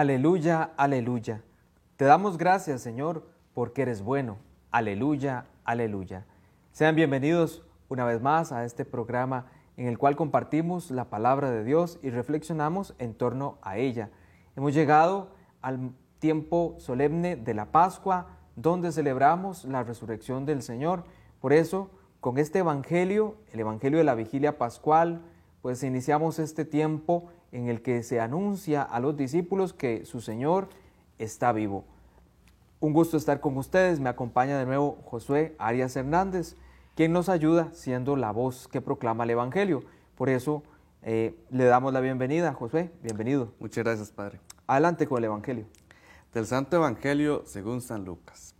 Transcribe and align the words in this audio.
Aleluya, 0.00 0.70
aleluya. 0.78 1.42
Te 1.98 2.06
damos 2.06 2.38
gracias, 2.38 2.80
Señor, 2.80 3.22
porque 3.52 3.82
eres 3.82 4.00
bueno. 4.00 4.38
Aleluya, 4.70 5.44
aleluya. 5.62 6.24
Sean 6.72 6.96
bienvenidos 6.96 7.62
una 7.90 8.06
vez 8.06 8.22
más 8.22 8.50
a 8.50 8.64
este 8.64 8.86
programa 8.86 9.44
en 9.76 9.88
el 9.88 9.98
cual 9.98 10.16
compartimos 10.16 10.90
la 10.90 11.10
palabra 11.10 11.50
de 11.50 11.64
Dios 11.64 11.98
y 12.02 12.08
reflexionamos 12.08 12.94
en 12.98 13.12
torno 13.12 13.58
a 13.60 13.76
ella. 13.76 14.08
Hemos 14.56 14.72
llegado 14.72 15.32
al 15.60 15.92
tiempo 16.18 16.76
solemne 16.78 17.36
de 17.36 17.52
la 17.52 17.66
Pascua, 17.66 18.38
donde 18.56 18.92
celebramos 18.92 19.66
la 19.66 19.82
resurrección 19.82 20.46
del 20.46 20.62
Señor. 20.62 21.04
Por 21.42 21.52
eso, 21.52 21.90
con 22.20 22.38
este 22.38 22.60
Evangelio, 22.60 23.36
el 23.52 23.60
Evangelio 23.60 23.98
de 23.98 24.04
la 24.04 24.14
Vigilia 24.14 24.56
Pascual, 24.56 25.20
pues 25.60 25.82
iniciamos 25.82 26.38
este 26.38 26.64
tiempo 26.64 27.28
en 27.52 27.68
el 27.68 27.82
que 27.82 28.02
se 28.02 28.20
anuncia 28.20 28.82
a 28.82 29.00
los 29.00 29.16
discípulos 29.16 29.72
que 29.72 30.04
su 30.04 30.20
Señor 30.20 30.68
está 31.18 31.52
vivo. 31.52 31.84
Un 32.80 32.92
gusto 32.92 33.16
estar 33.16 33.40
con 33.40 33.56
ustedes. 33.56 34.00
Me 34.00 34.08
acompaña 34.08 34.58
de 34.58 34.66
nuevo 34.66 34.98
Josué 35.04 35.54
Arias 35.58 35.96
Hernández, 35.96 36.56
quien 36.94 37.12
nos 37.12 37.28
ayuda 37.28 37.70
siendo 37.72 38.16
la 38.16 38.30
voz 38.30 38.68
que 38.68 38.80
proclama 38.80 39.24
el 39.24 39.30
Evangelio. 39.30 39.82
Por 40.16 40.28
eso 40.28 40.62
eh, 41.02 41.34
le 41.50 41.64
damos 41.64 41.92
la 41.92 42.00
bienvenida. 42.00 42.54
Josué, 42.54 42.90
bienvenido. 43.02 43.52
Muchas 43.58 43.84
gracias, 43.84 44.10
Padre. 44.10 44.40
Adelante 44.66 45.06
con 45.06 45.18
el 45.18 45.24
Evangelio. 45.24 45.66
Del 46.32 46.46
Santo 46.46 46.76
Evangelio 46.76 47.42
según 47.44 47.80
San 47.80 48.04
Lucas. 48.04 48.54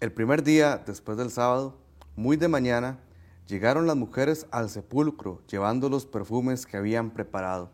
El 0.00 0.12
primer 0.12 0.42
día 0.42 0.82
después 0.84 1.16
del 1.16 1.30
sábado, 1.30 1.78
muy 2.16 2.36
de 2.36 2.48
mañana, 2.48 2.98
llegaron 3.46 3.86
las 3.86 3.96
mujeres 3.96 4.46
al 4.50 4.68
sepulcro 4.68 5.40
llevando 5.46 5.88
los 5.88 6.06
perfumes 6.06 6.66
que 6.66 6.76
habían 6.76 7.10
preparado 7.10 7.70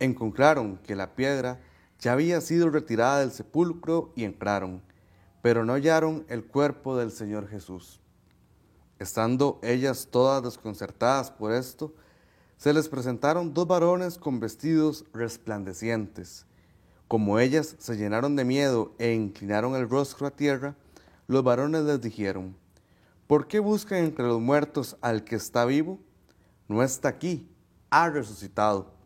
encontraron 0.00 0.78
que 0.78 0.96
la 0.96 1.14
piedra 1.14 1.60
ya 2.00 2.12
había 2.14 2.40
sido 2.40 2.70
retirada 2.70 3.20
del 3.20 3.30
sepulcro 3.30 4.12
y 4.16 4.24
entraron, 4.24 4.82
pero 5.42 5.64
no 5.64 5.74
hallaron 5.74 6.24
el 6.28 6.44
cuerpo 6.44 6.96
del 6.96 7.12
Señor 7.12 7.46
Jesús. 7.48 8.00
Estando 8.98 9.60
ellas 9.62 10.08
todas 10.10 10.42
desconcertadas 10.42 11.30
por 11.30 11.52
esto, 11.52 11.94
se 12.56 12.72
les 12.72 12.88
presentaron 12.88 13.54
dos 13.54 13.66
varones 13.66 14.18
con 14.18 14.40
vestidos 14.40 15.04
resplandecientes. 15.12 16.46
Como 17.08 17.38
ellas 17.38 17.76
se 17.78 17.96
llenaron 17.96 18.36
de 18.36 18.44
miedo 18.44 18.94
e 18.98 19.12
inclinaron 19.12 19.74
el 19.76 19.88
rostro 19.88 20.26
a 20.26 20.30
tierra, 20.30 20.76
los 21.26 21.42
varones 21.42 21.82
les 21.84 22.00
dijeron, 22.00 22.56
¿por 23.26 23.46
qué 23.46 23.60
buscan 23.60 23.98
entre 23.98 24.26
los 24.26 24.40
muertos 24.40 24.96
al 25.00 25.24
que 25.24 25.36
está 25.36 25.64
vivo? 25.64 25.98
No 26.68 26.82
está 26.82 27.08
aquí, 27.08 27.50
ha 27.88 28.08
resucitado 28.10 28.99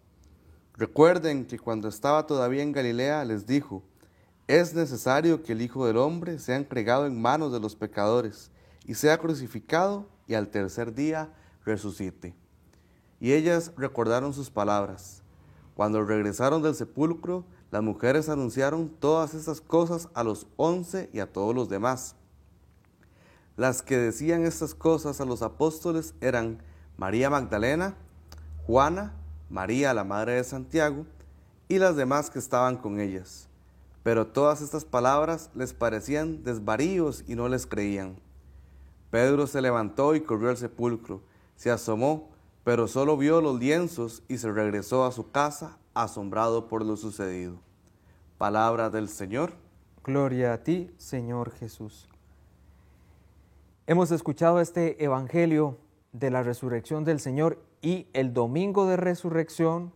Recuerden 0.76 1.46
que 1.46 1.58
cuando 1.58 1.86
estaba 1.86 2.26
todavía 2.26 2.62
en 2.62 2.72
Galilea 2.72 3.24
les 3.24 3.46
dijo, 3.46 3.84
es 4.48 4.74
necesario 4.74 5.42
que 5.44 5.52
el 5.52 5.62
Hijo 5.62 5.86
del 5.86 5.96
Hombre 5.96 6.40
sea 6.40 6.56
entregado 6.56 7.06
en 7.06 7.20
manos 7.20 7.52
de 7.52 7.60
los 7.60 7.76
pecadores 7.76 8.50
y 8.84 8.94
sea 8.94 9.18
crucificado 9.18 10.08
y 10.26 10.34
al 10.34 10.48
tercer 10.48 10.92
día 10.92 11.32
resucite. 11.64 12.34
Y 13.20 13.32
ellas 13.34 13.72
recordaron 13.76 14.34
sus 14.34 14.50
palabras. 14.50 15.22
Cuando 15.76 16.04
regresaron 16.04 16.62
del 16.62 16.74
sepulcro, 16.74 17.44
las 17.70 17.82
mujeres 17.82 18.28
anunciaron 18.28 18.88
todas 18.88 19.34
estas 19.34 19.60
cosas 19.60 20.08
a 20.12 20.24
los 20.24 20.48
once 20.56 21.08
y 21.12 21.20
a 21.20 21.32
todos 21.32 21.54
los 21.54 21.68
demás. 21.68 22.16
Las 23.56 23.82
que 23.82 23.96
decían 23.96 24.44
estas 24.44 24.74
cosas 24.74 25.20
a 25.20 25.24
los 25.24 25.40
apóstoles 25.40 26.14
eran 26.20 26.62
María 26.96 27.30
Magdalena, 27.30 27.94
Juana, 28.66 29.14
María, 29.54 29.94
la 29.94 30.02
madre 30.02 30.32
de 30.32 30.42
Santiago, 30.42 31.06
y 31.68 31.78
las 31.78 31.94
demás 31.94 32.28
que 32.28 32.40
estaban 32.40 32.76
con 32.76 32.98
ellas. 32.98 33.48
Pero 34.02 34.26
todas 34.26 34.60
estas 34.60 34.84
palabras 34.84 35.48
les 35.54 35.72
parecían 35.72 36.42
desvaríos 36.42 37.22
y 37.28 37.36
no 37.36 37.48
les 37.48 37.64
creían. 37.64 38.16
Pedro 39.12 39.46
se 39.46 39.62
levantó 39.62 40.16
y 40.16 40.22
corrió 40.22 40.50
al 40.50 40.56
sepulcro, 40.56 41.22
se 41.54 41.70
asomó, 41.70 42.30
pero 42.64 42.88
solo 42.88 43.16
vio 43.16 43.40
los 43.40 43.60
lienzos 43.60 44.24
y 44.26 44.38
se 44.38 44.50
regresó 44.50 45.04
a 45.04 45.12
su 45.12 45.30
casa 45.30 45.78
asombrado 45.94 46.66
por 46.66 46.84
lo 46.84 46.96
sucedido. 46.96 47.54
Palabra 48.38 48.90
del 48.90 49.08
Señor. 49.08 49.52
Gloria 50.02 50.52
a 50.52 50.64
ti, 50.64 50.90
Señor 50.98 51.52
Jesús. 51.52 52.08
Hemos 53.86 54.10
escuchado 54.10 54.60
este 54.60 55.04
Evangelio 55.04 55.78
de 56.14 56.30
la 56.30 56.42
resurrección 56.42 57.04
del 57.04 57.20
Señor 57.20 57.58
y 57.82 58.06
el 58.12 58.32
domingo 58.32 58.86
de 58.86 58.96
resurrección 58.96 59.92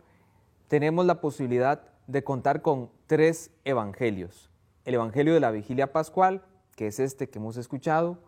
tenemos 0.67 1.05
la 1.05 1.21
posibilidad 1.21 1.81
de 2.07 2.23
contar 2.23 2.61
con 2.61 2.91
tres 3.07 3.51
evangelios. 3.63 4.51
El 4.83 4.95
Evangelio 4.95 5.33
de 5.33 5.39
la 5.39 5.49
Vigilia 5.49 5.93
Pascual, 5.93 6.43
que 6.75 6.87
es 6.87 6.99
este 6.99 7.29
que 7.29 7.39
hemos 7.39 7.55
escuchado, 7.55 8.19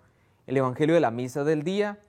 el 0.47 0.55
Evangelio 0.55 0.95
de 0.95 1.01
la 1.01 1.11
Misa 1.11 1.43
del 1.43 1.63
Día 1.63 1.99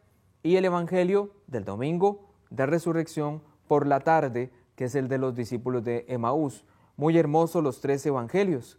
y 0.45 0.57
el 0.57 0.65
Evangelio 0.65 1.35
del 1.49 1.65
domingo 1.65 2.31
de 2.51 2.65
resurrección 2.67 3.43
por 3.67 3.87
la 3.87 4.01
tarde, 4.01 4.53
que 4.77 4.85
es 4.85 4.95
el 4.95 5.09
de 5.09 5.19
los 5.19 5.35
discípulos 5.35 5.83
de 5.83 6.05
Emaús. 6.09 6.65
Muy 6.97 7.19
hermosos 7.19 7.63
los 7.63 7.81
tres 7.81 8.07
evangelios. 8.07 8.79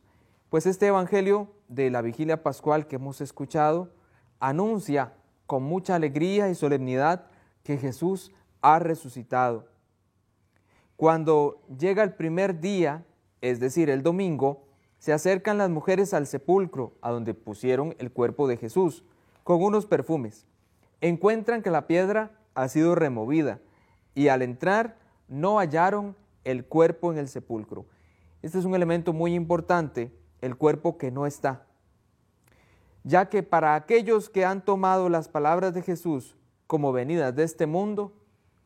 Pues 0.49 0.65
este 0.65 0.87
Evangelio 0.87 1.51
de 1.67 1.89
la 1.89 2.01
Vigilia 2.01 2.43
Pascual 2.43 2.87
que 2.87 2.95
hemos 2.95 3.19
escuchado 3.19 3.93
anuncia 4.39 5.13
con 5.53 5.61
mucha 5.61 5.93
alegría 5.93 6.49
y 6.49 6.55
solemnidad 6.55 7.27
que 7.61 7.77
Jesús 7.77 8.31
ha 8.63 8.79
resucitado. 8.79 9.67
Cuando 10.95 11.61
llega 11.77 12.01
el 12.01 12.15
primer 12.15 12.59
día, 12.59 13.05
es 13.39 13.59
decir, 13.59 13.91
el 13.91 14.01
domingo, 14.01 14.65
se 14.97 15.13
acercan 15.13 15.59
las 15.59 15.69
mujeres 15.69 16.15
al 16.15 16.25
sepulcro, 16.25 16.93
a 17.03 17.11
donde 17.11 17.35
pusieron 17.35 17.95
el 17.99 18.11
cuerpo 18.11 18.47
de 18.47 18.57
Jesús, 18.57 19.03
con 19.43 19.61
unos 19.61 19.85
perfumes. 19.85 20.47
Encuentran 21.01 21.61
que 21.61 21.69
la 21.69 21.85
piedra 21.85 22.31
ha 22.55 22.67
sido 22.67 22.95
removida 22.95 23.59
y 24.15 24.29
al 24.29 24.41
entrar 24.41 24.97
no 25.27 25.59
hallaron 25.59 26.15
el 26.45 26.65
cuerpo 26.65 27.11
en 27.11 27.19
el 27.19 27.27
sepulcro. 27.27 27.85
Este 28.41 28.57
es 28.57 28.65
un 28.65 28.73
elemento 28.73 29.13
muy 29.13 29.35
importante, 29.35 30.11
el 30.41 30.55
cuerpo 30.55 30.97
que 30.97 31.11
no 31.11 31.27
está. 31.27 31.67
Ya 33.03 33.29
que 33.29 33.43
para 33.43 33.75
aquellos 33.75 34.29
que 34.29 34.45
han 34.45 34.63
tomado 34.63 35.09
las 35.09 35.27
palabras 35.27 35.73
de 35.73 35.81
Jesús 35.81 36.37
como 36.67 36.91
venidas 36.91 37.35
de 37.35 37.43
este 37.43 37.65
mundo, 37.65 38.13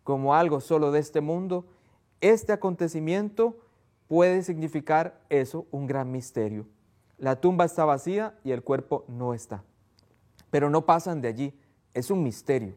como 0.04 0.36
algo 0.36 0.62
solo 0.62 0.92
de 0.92 1.00
este 1.00 1.22
mundo, 1.22 1.66
este 2.22 2.54
acontecimiento 2.54 3.58
puede 4.08 4.42
significar 4.44 5.20
eso, 5.30 5.66
un 5.72 5.88
gran 5.88 6.12
misterio. 6.12 6.68
La 7.18 7.42
tumba 7.42 7.66
está 7.66 7.84
vacía 7.84 8.38
y 8.44 8.52
el 8.52 8.64
cuerpo 8.64 9.06
no 9.08 9.34
está. 9.34 9.64
Pero 10.52 10.70
no 10.70 10.86
pasan 10.86 11.22
de 11.22 11.28
allí, 11.28 11.60
es 11.94 12.12
un 12.12 12.24
misterio. 12.24 12.76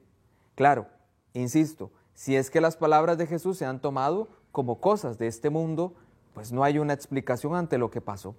Claro, 0.55 0.87
insisto, 1.35 1.91
si 2.15 2.37
es 2.37 2.51
que 2.51 2.61
las 2.61 2.77
palabras 2.77 3.19
de 3.19 3.27
Jesús 3.27 3.59
se 3.59 3.67
han 3.67 3.81
tomado 3.81 4.29
como 4.51 4.81
cosas 4.81 5.19
de 5.19 5.27
este 5.27 5.51
mundo, 5.51 5.95
pues 6.35 6.53
no 6.53 6.65
hay 6.65 6.79
una 6.79 6.95
explicación 6.95 7.55
ante 7.55 7.79
lo 7.79 7.91
que 7.91 8.01
pasó. 8.01 8.35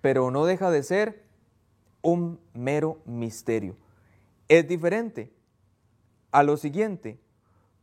Pero 0.00 0.30
no 0.30 0.46
deja 0.46 0.70
de 0.70 0.82
ser 0.82 1.22
un 2.02 2.40
mero 2.54 3.00
misterio. 3.04 3.76
Es 4.48 4.66
diferente 4.66 5.32
a 6.30 6.42
lo 6.42 6.56
siguiente, 6.56 7.20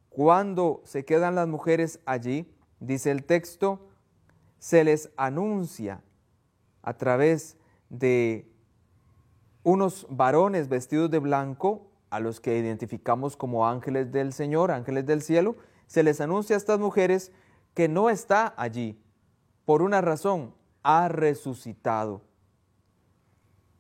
cuando 0.10 0.82
se 0.86 1.06
quedan 1.06 1.36
las 1.36 1.48
mujeres 1.48 2.00
allí, 2.06 2.52
dice 2.80 3.12
el 3.12 3.24
texto, 3.24 3.88
se 4.58 4.84
les 4.84 5.12
anuncia 5.18 6.02
a 6.82 6.98
través 6.98 7.58
de 7.90 8.50
unos 9.64 10.08
varones 10.10 10.70
vestidos 10.70 11.12
de 11.12 11.20
blanco, 11.20 11.92
a 12.10 12.22
los 12.22 12.40
que 12.40 12.58
identificamos 12.58 13.36
como 13.36 13.68
ángeles 13.68 14.12
del 14.14 14.32
Señor, 14.32 14.72
ángeles 14.72 15.06
del 15.06 15.22
cielo, 15.22 15.58
se 15.88 16.04
les 16.04 16.22
anuncia 16.22 16.56
a 16.56 16.58
estas 16.58 16.80
mujeres 16.80 17.34
que 17.74 17.90
no 17.90 18.10
está 18.10 18.54
allí. 18.58 19.00
Por 19.66 19.82
una 19.82 20.00
razón, 20.00 20.56
ha 20.84 21.10
resucitado. 21.10 22.22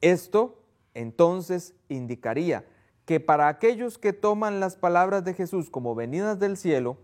Esto 0.02 0.64
entonces 0.94 1.74
indicaría 1.90 2.66
que 3.06 3.20
para 3.20 3.48
aquellos 3.48 3.98
que 3.98 4.14
toman 4.14 4.60
las 4.60 4.76
palabras 4.76 5.24
de 5.24 5.34
Jesús 5.34 5.70
como 5.70 5.96
venidas 5.96 6.40
del 6.40 6.58
cielo, 6.58 6.98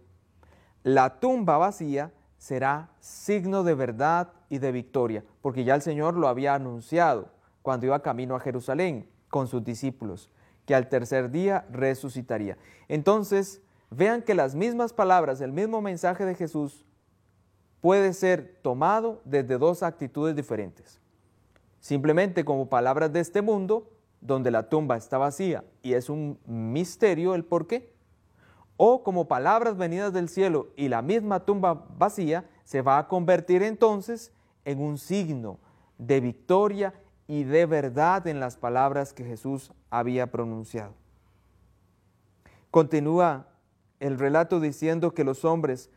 la 0.83 1.19
tumba 1.19 1.57
vacía 1.57 2.11
será 2.37 2.89
signo 2.99 3.63
de 3.63 3.73
verdad 3.73 4.33
y 4.49 4.57
de 4.57 4.73
victoria, 4.73 5.23
porque 5.41 5.63
ya 5.63 5.75
el 5.75 5.81
Señor 5.81 6.15
lo 6.15 6.27
había 6.27 6.55
anunciado 6.55 7.29
cuando 7.61 7.85
iba 7.85 8.01
camino 8.01 8.35
a 8.35 8.41
Jerusalén 8.41 9.09
con 9.29 9.47
sus 9.47 9.63
discípulos, 9.63 10.29
que 10.65 10.75
al 10.75 10.89
tercer 10.89 11.31
día 11.31 11.65
resucitaría. 11.71 12.57
Entonces, 12.89 13.61
vean 13.89 14.21
que 14.21 14.35
las 14.35 14.55
mismas 14.55 14.91
palabras, 14.91 15.39
el 15.39 15.53
mismo 15.53 15.81
mensaje 15.81 16.25
de 16.25 16.35
Jesús, 16.35 16.85
puede 17.79 18.13
ser 18.13 18.59
tomado 18.61 19.21
desde 19.23 19.57
dos 19.57 19.83
actitudes 19.83 20.35
diferentes. 20.35 20.99
Simplemente 21.83 22.45
como 22.45 22.69
palabras 22.69 23.11
de 23.11 23.19
este 23.19 23.41
mundo 23.41 23.91
donde 24.21 24.51
la 24.51 24.69
tumba 24.69 24.95
está 24.95 25.17
vacía 25.17 25.65
y 25.81 25.95
es 25.95 26.09
un 26.09 26.39
misterio 26.45 27.35
el 27.35 27.43
por 27.43 27.67
qué, 27.67 27.91
o 28.77 29.03
como 29.03 29.27
palabras 29.27 29.75
venidas 29.75 30.13
del 30.13 30.29
cielo 30.29 30.69
y 30.77 30.87
la 30.87 31.01
misma 31.01 31.41
tumba 31.41 31.85
vacía 31.97 32.49
se 32.63 32.81
va 32.81 32.99
a 32.99 33.09
convertir 33.09 33.63
entonces 33.63 34.31
en 34.63 34.79
un 34.79 34.97
signo 34.97 35.59
de 35.97 36.21
victoria 36.21 36.93
y 37.27 37.43
de 37.43 37.65
verdad 37.65 38.27
en 38.27 38.39
las 38.39 38.55
palabras 38.55 39.11
que 39.11 39.25
Jesús 39.25 39.73
había 39.89 40.31
pronunciado. 40.31 40.93
Continúa 42.71 43.47
el 43.99 44.17
relato 44.17 44.61
diciendo 44.61 45.13
que 45.13 45.25
los 45.25 45.43
hombres 45.43 45.89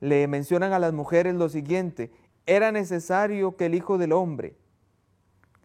le 0.00 0.26
mencionan 0.26 0.72
a 0.72 0.78
las 0.78 0.94
mujeres 0.94 1.34
lo 1.34 1.50
siguiente, 1.50 2.10
era 2.46 2.72
necesario 2.72 3.58
que 3.58 3.66
el 3.66 3.74
Hijo 3.74 3.98
del 3.98 4.12
Hombre 4.12 4.56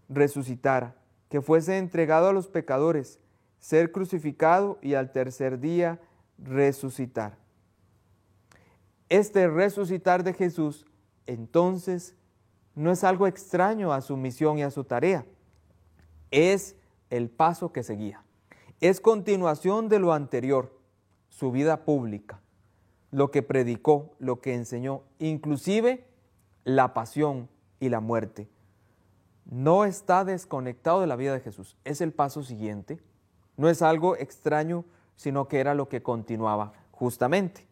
resucitara, 0.10 0.96
que 1.30 1.42
fuese 1.42 1.78
entregado 1.78 2.28
a 2.28 2.34
los 2.34 2.48
pecadores, 2.48 3.20
ser 3.60 3.92
crucificado 3.92 4.80
y 4.82 4.96
al 4.96 5.12
tercer 5.12 5.60
día 5.60 6.00
resucitar. 6.38 7.38
Este 9.10 9.48
resucitar 9.48 10.24
de 10.24 10.34
Jesús 10.34 10.86
entonces 11.26 12.16
no 12.76 12.92
es 12.92 13.04
algo 13.04 13.28
extraño 13.28 13.94
a 13.94 14.02
su 14.02 14.18
misión 14.18 14.58
y 14.58 14.64
a 14.64 14.72
su 14.72 14.84
tarea, 14.84 15.26
es 16.32 16.76
el 17.10 17.30
paso 17.30 17.72
que 17.72 17.84
seguía, 17.84 18.24
es 18.82 19.02
continuación 19.02 19.90
de 19.90 20.00
lo 20.00 20.14
anterior, 20.14 20.78
su 21.30 21.52
vida 21.52 21.84
pública, 21.86 22.40
lo 23.12 23.32
que 23.32 23.44
predicó, 23.44 24.16
lo 24.20 24.40
que 24.42 24.54
enseñó, 24.54 25.04
inclusive 25.20 26.06
la 26.64 26.94
pasión 26.94 27.50
y 27.80 27.90
la 27.90 28.00
muerte. 28.00 28.48
No 29.50 29.86
está 29.86 30.24
desconectado 30.24 31.02
de 31.02 31.08
la 31.08 31.16
vida 31.16 31.34
de 31.34 31.40
Jesús, 31.40 31.76
es 31.84 32.02
el 32.02 32.14
paso 32.14 32.44
siguiente, 32.44 33.00
no 33.58 33.68
es 33.68 33.82
algo 33.82 34.16
extraño, 34.16 34.86
sino 35.16 35.48
que 35.48 35.60
era 35.60 35.74
lo 35.74 35.90
que 35.90 36.04
continuaba 36.04 36.74
justamente. 36.92 37.66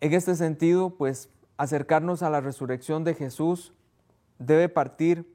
En 0.00 0.12
este 0.14 0.34
sentido, 0.34 0.90
pues 0.90 1.28
acercarnos 1.56 2.22
a 2.22 2.30
la 2.30 2.40
resurrección 2.40 3.04
de 3.04 3.14
Jesús 3.14 3.72
debe 4.38 4.68
partir 4.68 5.32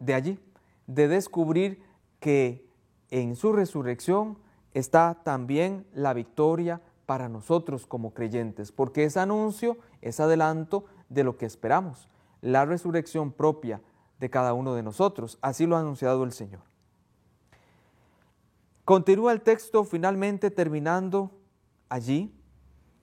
de 0.00 0.14
allí, 0.14 0.40
de 0.86 1.06
descubrir 1.06 1.82
que 2.18 2.66
en 3.10 3.36
su 3.36 3.52
resurrección 3.52 4.38
está 4.74 5.20
también 5.22 5.86
la 5.94 6.12
victoria 6.14 6.80
para 7.06 7.28
nosotros 7.28 7.86
como 7.86 8.12
creyentes, 8.12 8.72
porque 8.72 9.04
es 9.04 9.16
anuncio, 9.16 9.78
es 10.02 10.18
adelanto 10.18 10.84
de 11.08 11.24
lo 11.24 11.36
que 11.36 11.46
esperamos, 11.46 12.08
la 12.46 12.64
resurrección 12.64 13.32
propia 13.32 13.82
de 14.20 14.30
cada 14.30 14.54
uno 14.54 14.74
de 14.74 14.82
nosotros. 14.82 15.38
Así 15.42 15.66
lo 15.66 15.76
ha 15.76 15.80
anunciado 15.80 16.22
el 16.24 16.32
Señor. 16.32 16.62
Continúa 18.84 19.32
el 19.32 19.42
texto 19.42 19.82
finalmente 19.84 20.52
terminando 20.52 21.32
allí, 21.88 22.32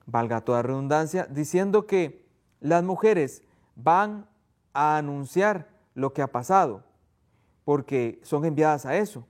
valga 0.06 0.42
toda 0.42 0.62
redundancia, 0.62 1.26
diciendo 1.30 1.86
que 1.86 2.26
las 2.62 2.84
mujeres 2.84 3.44
van 3.76 4.30
a 4.72 4.96
anunciar 4.98 5.68
lo 5.94 6.14
que 6.14 6.22
ha 6.22 6.32
pasado, 6.32 6.86
porque 7.66 8.22
son 8.24 8.46
enviadas 8.46 8.86
a 8.86 8.96
eso. 8.96 9.28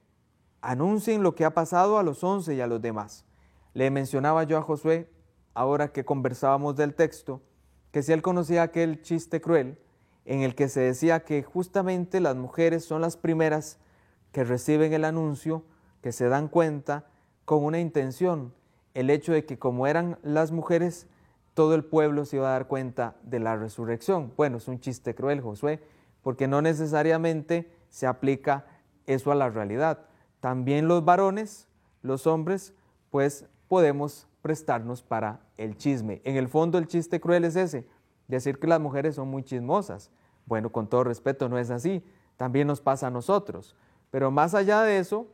Anuncien 0.61 1.23
lo 1.23 1.33
que 1.33 1.43
ha 1.43 1.55
pasado 1.55 1.97
a 1.97 2.03
los 2.03 2.23
once 2.23 2.53
y 2.53 2.61
a 2.61 2.67
los 2.67 2.81
demás. 2.81 3.25
Le 3.73 3.89
mencionaba 3.89 4.43
yo 4.43 4.59
a 4.59 4.61
Josué, 4.61 5.11
ahora 5.55 5.91
que 5.91 6.05
conversábamos 6.05 6.75
del 6.75 6.93
texto, 6.93 7.41
que 7.91 8.03
si 8.03 8.13
él 8.13 8.21
conocía 8.21 8.61
aquel 8.61 9.01
chiste 9.01 9.41
cruel 9.41 9.79
en 10.25 10.41
el 10.41 10.55
que 10.55 10.69
se 10.69 10.81
decía 10.81 11.23
que 11.23 11.43
justamente 11.43 12.19
las 12.19 12.35
mujeres 12.35 12.85
son 12.85 13.01
las 13.01 13.17
primeras 13.17 13.77
que 14.31 14.43
reciben 14.43 14.93
el 14.93 15.05
anuncio, 15.05 15.63
que 16.01 16.11
se 16.11 16.27
dan 16.27 16.47
cuenta 16.47 17.05
con 17.45 17.63
una 17.63 17.79
intención, 17.79 18.53
el 18.93 19.09
hecho 19.09 19.33
de 19.33 19.45
que 19.45 19.59
como 19.59 19.87
eran 19.87 20.17
las 20.23 20.51
mujeres, 20.51 21.07
todo 21.53 21.75
el 21.75 21.83
pueblo 21.83 22.25
se 22.25 22.37
iba 22.37 22.49
a 22.49 22.53
dar 22.53 22.67
cuenta 22.67 23.15
de 23.23 23.39
la 23.39 23.55
resurrección. 23.55 24.33
Bueno, 24.35 24.57
es 24.57 24.67
un 24.67 24.79
chiste 24.79 25.13
cruel, 25.13 25.41
Josué, 25.41 25.81
porque 26.21 26.47
no 26.47 26.61
necesariamente 26.61 27.71
se 27.89 28.07
aplica 28.07 28.65
eso 29.05 29.31
a 29.31 29.35
la 29.35 29.49
realidad. 29.49 30.05
También 30.39 30.87
los 30.87 31.05
varones, 31.05 31.67
los 32.01 32.27
hombres, 32.27 32.73
pues 33.11 33.45
podemos 33.67 34.27
prestarnos 34.41 35.03
para 35.03 35.41
el 35.57 35.77
chisme. 35.77 36.21
En 36.23 36.35
el 36.35 36.47
fondo 36.47 36.77
el 36.77 36.87
chiste 36.87 37.19
cruel 37.19 37.45
es 37.45 37.55
ese, 37.55 37.87
decir 38.27 38.59
que 38.59 38.67
las 38.67 38.79
mujeres 38.79 39.15
son 39.15 39.27
muy 39.29 39.43
chismosas. 39.43 40.11
Bueno, 40.45 40.71
con 40.71 40.87
todo 40.87 41.03
respeto 41.03 41.49
no 41.49 41.57
es 41.57 41.69
así, 41.69 42.03
también 42.37 42.67
nos 42.67 42.81
pasa 42.81 43.07
a 43.07 43.11
nosotros. 43.11 43.75
Pero 44.11 44.31
más 44.31 44.53
allá 44.53 44.81
de 44.83 44.99
eso, 44.99 45.27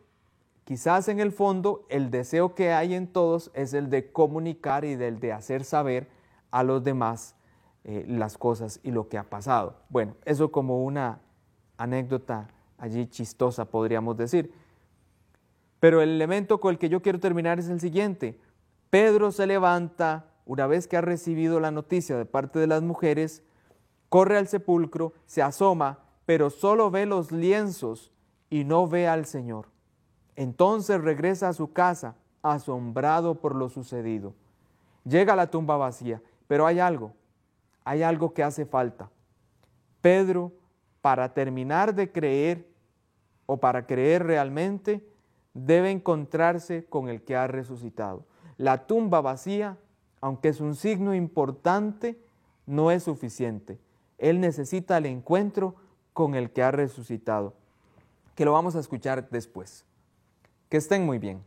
quizás 0.63 1.07
en 1.07 1.19
el 1.19 1.31
fondo 1.31 1.85
el 1.89 2.11
deseo 2.11 2.55
que 2.55 2.71
hay 2.71 2.93
en 2.93 3.07
todos 3.07 3.51
es 3.53 3.73
el 3.73 3.89
de 3.89 4.11
comunicar 4.11 4.85
y 4.85 4.95
del 4.95 5.19
de 5.19 5.33
hacer 5.33 5.63
saber 5.63 6.09
a 6.51 6.63
los 6.63 6.83
demás 6.83 7.35
eh, 7.83 8.05
las 8.07 8.37
cosas 8.37 8.79
y 8.83 8.91
lo 8.91 9.09
que 9.09 9.17
ha 9.17 9.23
pasado. 9.23 9.77
Bueno, 9.89 10.15
eso 10.25 10.51
como 10.51 10.83
una 10.83 11.19
anécdota 11.77 12.47
allí 12.77 13.07
chistosa 13.07 13.65
podríamos 13.65 14.17
decir. 14.17 14.53
Pero 15.79 16.01
el 16.01 16.09
elemento 16.09 16.59
con 16.59 16.71
el 16.71 16.77
que 16.77 16.89
yo 16.89 17.01
quiero 17.01 17.19
terminar 17.19 17.59
es 17.59 17.69
el 17.69 17.79
siguiente. 17.79 18.39
Pedro 18.89 19.31
se 19.31 19.47
levanta 19.47 20.25
una 20.49 20.65
vez 20.65 20.87
que 20.87 20.97
ha 20.97 21.01
recibido 21.01 21.59
la 21.59 21.69
noticia 21.69 22.17
de 22.17 22.25
parte 22.25 22.57
de 22.57 22.65
las 22.65 22.81
mujeres, 22.81 23.43
corre 24.09 24.35
al 24.35 24.47
sepulcro, 24.47 25.13
se 25.27 25.43
asoma, 25.43 25.99
pero 26.25 26.49
solo 26.49 26.89
ve 26.89 27.05
los 27.05 27.31
lienzos 27.31 28.11
y 28.49 28.63
no 28.63 28.87
ve 28.87 29.07
al 29.07 29.27
Señor. 29.27 29.67
Entonces 30.35 30.99
regresa 31.01 31.49
a 31.49 31.53
su 31.53 31.71
casa, 31.71 32.15
asombrado 32.41 33.35
por 33.35 33.53
lo 33.53 33.69
sucedido. 33.69 34.33
Llega 35.03 35.33
a 35.33 35.35
la 35.35 35.51
tumba 35.51 35.77
vacía, 35.77 36.19
pero 36.47 36.65
hay 36.65 36.79
algo, 36.79 37.13
hay 37.83 38.01
algo 38.01 38.33
que 38.33 38.41
hace 38.41 38.65
falta. 38.65 39.11
Pedro, 40.01 40.51
para 41.01 41.31
terminar 41.31 41.93
de 41.93 42.11
creer 42.11 42.67
o 43.45 43.57
para 43.57 43.85
creer 43.85 44.25
realmente, 44.25 45.07
debe 45.53 45.91
encontrarse 45.91 46.85
con 46.85 47.07
el 47.07 47.21
que 47.21 47.35
ha 47.35 47.45
resucitado. 47.45 48.25
La 48.57 48.87
tumba 48.87 49.21
vacía, 49.21 49.77
aunque 50.21 50.49
es 50.49 50.59
un 50.59 50.75
signo 50.75 51.13
importante, 51.13 52.19
no 52.65 52.91
es 52.91 53.03
suficiente. 53.03 53.79
Él 54.17 54.39
necesita 54.39 54.97
el 54.97 55.05
encuentro 55.05 55.75
con 56.13 56.35
el 56.35 56.51
que 56.51 56.63
ha 56.63 56.71
resucitado, 56.71 57.53
que 58.35 58.45
lo 58.45 58.51
vamos 58.51 58.75
a 58.75 58.79
escuchar 58.79 59.29
después. 59.29 59.85
Que 60.69 60.77
estén 60.77 61.05
muy 61.05 61.17
bien. 61.17 61.41